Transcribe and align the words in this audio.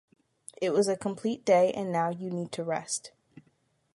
It 0.59 0.71
was 0.71 0.87
a 0.87 0.95
complete 0.97 1.45
day 1.45 1.71
and 1.73 1.91
now 1.91 2.09
you 2.09 2.31
need 2.31 2.51
to 2.53 2.63
rest. 2.63 3.11